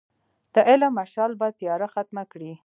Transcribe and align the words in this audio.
د 0.53 0.55
علم 0.69 0.91
مشعل 0.99 1.31
به 1.39 1.47
تیاره 1.59 1.87
ختمه 1.93 2.23
کړي. 2.31 2.51